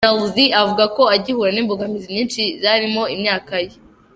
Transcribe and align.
Gerlzy 0.05 0.45
avuga 0.61 0.83
ko 0.95 1.03
agihura 1.15 1.49
n’imbogamizi 1.53 2.07
nyinshi 2.15 2.41
zirimo 2.61 3.03
imyaka 3.15 3.53
ye. 3.65 3.75